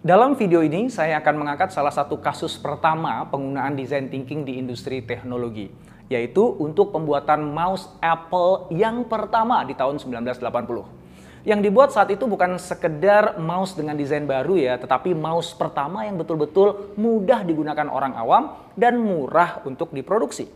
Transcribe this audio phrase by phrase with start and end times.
[0.00, 5.04] Dalam video ini saya akan mengangkat salah satu kasus pertama penggunaan design thinking di industri
[5.04, 5.68] teknologi,
[6.08, 11.44] yaitu untuk pembuatan mouse Apple yang pertama di tahun 1980.
[11.44, 16.16] Yang dibuat saat itu bukan sekedar mouse dengan desain baru ya, tetapi mouse pertama yang
[16.16, 20.48] betul-betul mudah digunakan orang awam dan murah untuk diproduksi.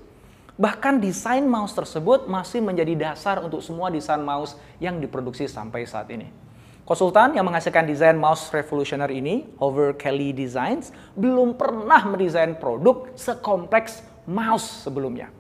[0.57, 6.09] Bahkan desain mouse tersebut masih menjadi dasar untuk semua desain mouse yang diproduksi sampai saat
[6.09, 6.44] ini.
[6.85, 14.05] Konsultan yang menghasilkan desain mouse revolutioner ini, Hover Kelly Designs, belum pernah mendesain produk sekompleks
[14.29, 15.33] mouse sebelumnya.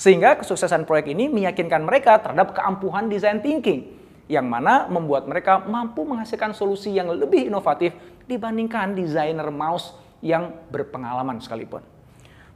[0.00, 3.84] Sehingga kesuksesan proyek ini meyakinkan mereka terhadap keampuhan desain thinking,
[4.32, 7.92] yang mana membuat mereka mampu menghasilkan solusi yang lebih inovatif
[8.24, 9.92] dibandingkan desainer mouse
[10.24, 11.84] yang berpengalaman sekalipun.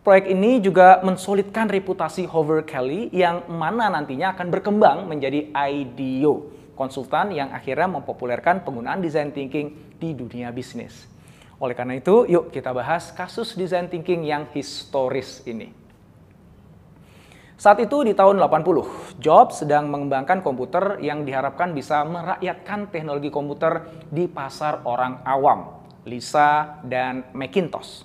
[0.00, 7.32] Proyek ini juga mensolidkan reputasi Hover Kelly yang mana nantinya akan berkembang menjadi IDEO konsultan
[7.32, 11.08] yang akhirnya mempopulerkan penggunaan design thinking di dunia bisnis.
[11.62, 15.70] Oleh karena itu, yuk kita bahas kasus design thinking yang historis ini.
[17.54, 23.86] Saat itu di tahun 80, Jobs sedang mengembangkan komputer yang diharapkan bisa merakyatkan teknologi komputer
[24.10, 28.02] di pasar orang awam, Lisa dan Macintosh.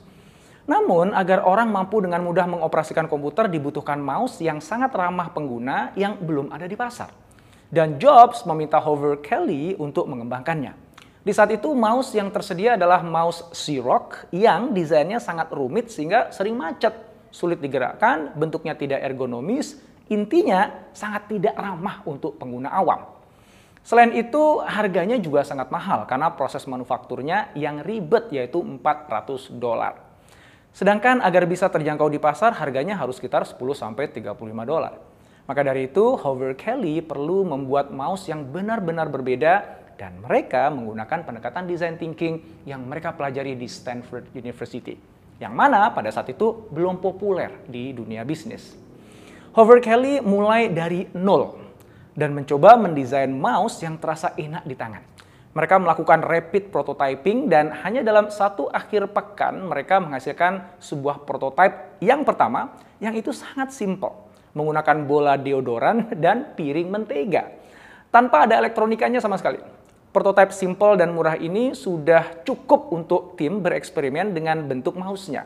[0.69, 6.21] Namun, agar orang mampu dengan mudah mengoperasikan komputer dibutuhkan mouse yang sangat ramah pengguna yang
[6.21, 7.09] belum ada di pasar.
[7.67, 10.87] Dan Jobs meminta Hover Kelly untuk mengembangkannya.
[11.27, 16.55] Di saat itu mouse yang tersedia adalah mouse Xerox yang desainnya sangat rumit sehingga sering
[16.55, 16.95] macet,
[17.27, 19.75] sulit digerakkan, bentuknya tidak ergonomis,
[20.07, 23.03] intinya sangat tidak ramah untuk pengguna awam.
[23.83, 29.99] Selain itu, harganya juga sangat mahal karena proses manufakturnya yang ribet yaitu 400 dolar.
[30.71, 35.16] Sedangkan agar bisa terjangkau di pasar, harganya harus sekitar 10 sampai 35 dolar.
[35.47, 41.63] Maka dari itu, Hover Kelly perlu membuat mouse yang benar-benar berbeda dan mereka menggunakan pendekatan
[41.63, 44.99] design thinking yang mereka pelajari di Stanford University.
[45.39, 48.75] Yang mana pada saat itu belum populer di dunia bisnis.
[49.55, 51.55] Hover Kelly mulai dari nol
[52.11, 55.01] dan mencoba mendesain mouse yang terasa enak di tangan.
[55.55, 62.27] Mereka melakukan rapid prototyping dan hanya dalam satu akhir pekan mereka menghasilkan sebuah prototype yang
[62.27, 64.26] pertama yang itu sangat simple
[64.57, 67.53] menggunakan bola deodoran dan piring mentega.
[68.09, 69.61] Tanpa ada elektronikanya sama sekali.
[70.09, 75.45] Prototipe simple dan murah ini sudah cukup untuk tim bereksperimen dengan bentuk mouse-nya.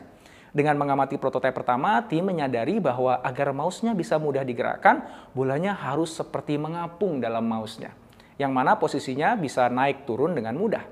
[0.52, 5.04] Dengan mengamati prototipe pertama, tim menyadari bahwa agar mouse-nya bisa mudah digerakkan,
[5.36, 7.92] bolanya harus seperti mengapung dalam mouse-nya.
[8.40, 10.84] Yang mana posisinya bisa naik turun dengan mudah.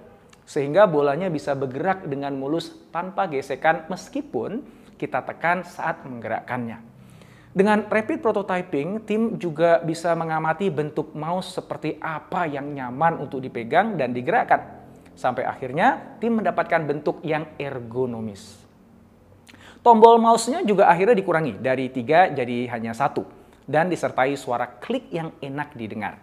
[0.44, 4.60] Sehingga bolanya bisa bergerak dengan mulus tanpa gesekan meskipun
[5.00, 6.99] kita tekan saat menggerakkannya.
[7.50, 13.98] Dengan rapid prototyping, tim juga bisa mengamati bentuk mouse seperti apa yang nyaman untuk dipegang
[13.98, 14.78] dan digerakkan.
[15.18, 18.54] Sampai akhirnya tim mendapatkan bentuk yang ergonomis.
[19.82, 23.26] Tombol mouse-nya juga akhirnya dikurangi dari tiga jadi hanya satu
[23.66, 26.22] dan disertai suara klik yang enak didengar.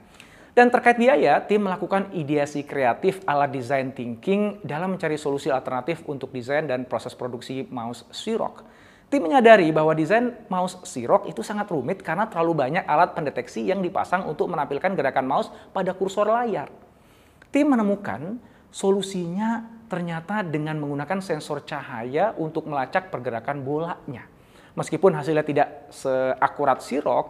[0.56, 6.32] Dan terkait biaya, tim melakukan ideasi kreatif ala design thinking dalam mencari solusi alternatif untuk
[6.32, 8.64] desain dan proses produksi mouse Xerox
[9.08, 13.80] Tim menyadari bahwa desain mouse Xerox itu sangat rumit karena terlalu banyak alat pendeteksi yang
[13.80, 16.68] dipasang untuk menampilkan gerakan mouse pada kursor layar.
[17.48, 18.36] Tim menemukan
[18.68, 24.28] solusinya ternyata dengan menggunakan sensor cahaya untuk melacak pergerakan bolanya.
[24.76, 27.26] Meskipun hasilnya tidak seakurat Xerox,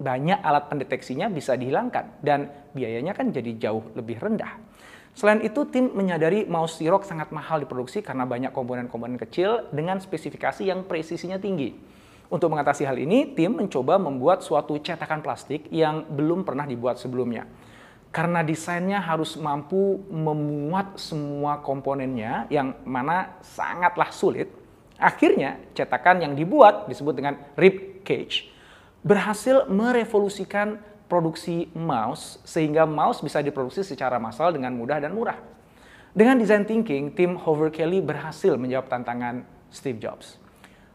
[0.00, 4.56] banyak alat pendeteksinya bisa dihilangkan dan biayanya kan jadi jauh lebih rendah.
[5.12, 10.64] Selain itu, tim menyadari mouse Xerox sangat mahal diproduksi karena banyak komponen-komponen kecil dengan spesifikasi
[10.64, 11.76] yang presisinya tinggi.
[12.32, 17.44] Untuk mengatasi hal ini, tim mencoba membuat suatu cetakan plastik yang belum pernah dibuat sebelumnya.
[18.08, 24.48] Karena desainnya harus mampu memuat semua komponennya yang mana sangatlah sulit,
[24.96, 28.52] akhirnya cetakan yang dibuat disebut dengan rib cage
[29.02, 30.78] berhasil merevolusikan
[31.12, 35.36] produksi mouse sehingga mouse bisa diproduksi secara massal dengan mudah dan murah.
[36.16, 40.40] Dengan design thinking, tim Hover Kelly berhasil menjawab tantangan Steve Jobs.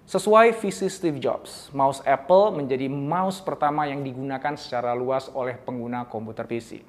[0.10, 6.10] Sesuai visi Steve Jobs, mouse Apple menjadi mouse pertama yang digunakan secara luas oleh pengguna
[6.10, 6.82] komputer PC.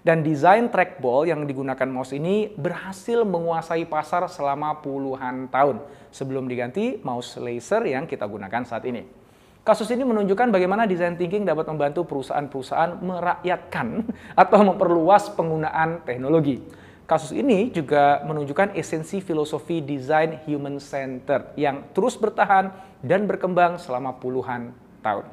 [0.00, 6.98] Dan desain trackball yang digunakan mouse ini berhasil menguasai pasar selama puluhan tahun sebelum diganti
[7.04, 9.21] mouse laser yang kita gunakan saat ini.
[9.62, 14.02] Kasus ini menunjukkan bagaimana design thinking dapat membantu perusahaan-perusahaan merakyatkan
[14.42, 16.58] atau memperluas penggunaan teknologi.
[17.06, 22.74] Kasus ini juga menunjukkan esensi filosofi design human center yang terus bertahan
[23.06, 25.30] dan berkembang selama puluhan tahun.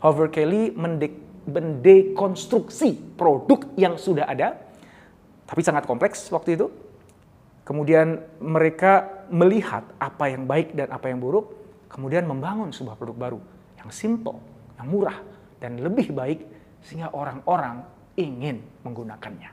[0.00, 0.72] Hover Kelly
[1.44, 4.56] mendekonstruksi produk yang sudah ada,
[5.44, 6.72] tapi sangat kompleks waktu itu,
[7.66, 11.50] Kemudian mereka melihat apa yang baik dan apa yang buruk,
[11.90, 13.42] kemudian membangun sebuah produk baru
[13.86, 14.42] yang simple,
[14.74, 15.18] yang murah,
[15.62, 16.42] dan lebih baik
[16.82, 17.86] sehingga orang-orang
[18.18, 19.50] ingin menggunakannya.